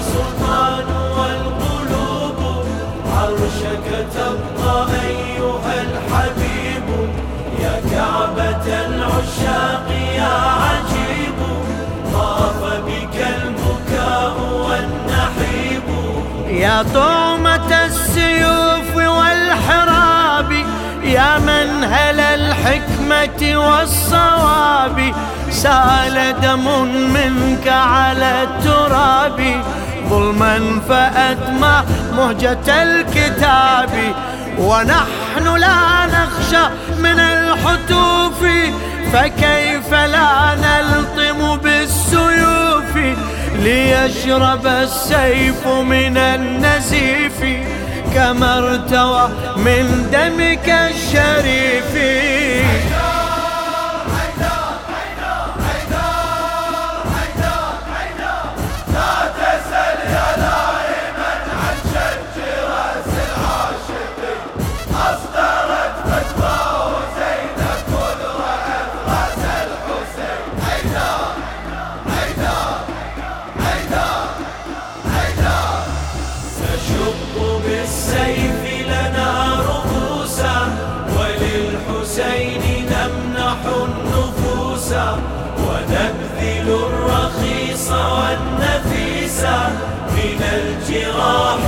[0.00, 0.86] سلطان
[1.18, 2.38] والقلوب.
[3.16, 6.88] عرشك تبقى أيها الحبيب.
[7.60, 11.38] يا كعبة العشاق يا عجيب.
[12.12, 14.36] طاف بك البكاء
[14.66, 15.88] والنحيب.
[16.48, 20.52] يا طعمة السيوف والحراب.
[21.02, 22.45] يا من هلل
[23.42, 25.14] والصواب
[25.50, 29.62] سأل دم منك على التراب.
[30.08, 31.82] ظلما فأدمى
[32.16, 33.90] مهجة الكتاب.
[34.58, 36.64] ونحن لا نخشى
[36.98, 38.40] من الحتوف
[39.12, 43.16] فكيف لا نلطم بالسيوف؟
[43.54, 47.66] ليشرب السيف من النزيف.
[48.14, 51.92] كما ارتوى من دمك الشريف.
[85.58, 89.40] ونبذل الرخيص والنفيس
[90.16, 91.60] من الجراح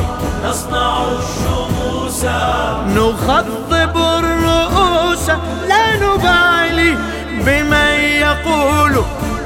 [0.45, 2.25] نصنع الشموس.
[2.87, 5.27] نخضب الرؤوس
[5.69, 6.97] لا نبالي
[7.47, 7.95] بمن
[8.27, 8.95] يقول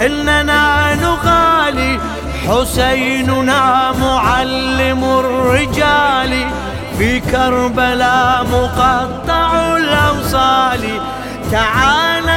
[0.06, 2.00] إننا نغالي.
[2.48, 6.32] حسيننا معلم الرجال
[6.98, 11.00] في كربلاء مقطع الأوصال.
[11.50, 12.31] تعانق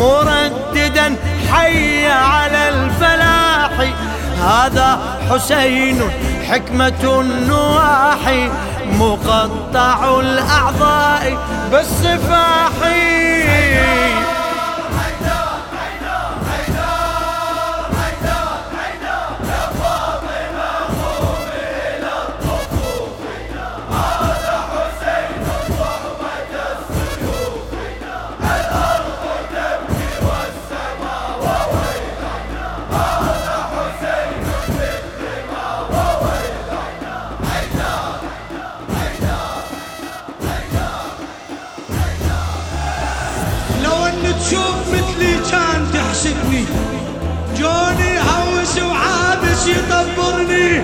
[0.00, 1.16] مرددا
[1.52, 3.94] حي على الفلاح.
[4.40, 5.00] هذا
[5.30, 6.00] حسين
[6.50, 8.50] حكمة النواحي
[8.98, 11.38] مقطع الأعضاء
[11.72, 12.72] بالسفاح
[49.60, 50.80] وعابس يطبرني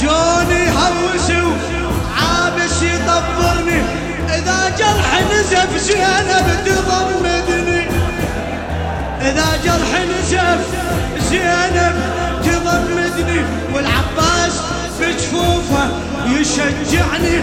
[0.00, 3.82] جوني هوس وعابس يطبرني
[4.28, 7.80] إذا جرح نزف زينب تضمدني
[9.20, 10.60] إذا جرح نزف
[11.30, 11.94] زينب
[12.44, 13.40] تضمدني
[13.74, 14.54] والعباس
[15.00, 15.88] بجفوفه
[16.26, 17.42] يشجعني.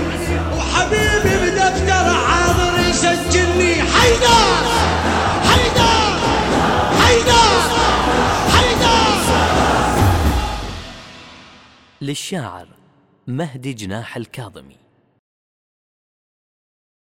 [12.06, 12.68] للشاعر
[13.28, 14.85] مهدي جناح الكاظمي.